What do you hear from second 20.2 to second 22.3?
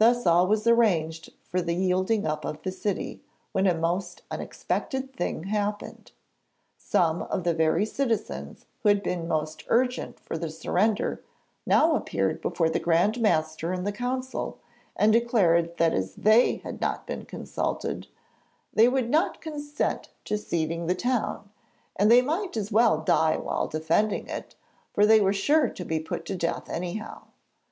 to ceding the town, and they